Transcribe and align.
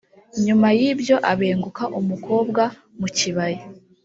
nyuma 0.45 0.67
y’ibyo 0.79 1.15
abenguka 1.31 1.83
umukobwa 1.99 2.63
wo 2.67 2.73
mu 2.99 3.07
kibaya 3.17 3.63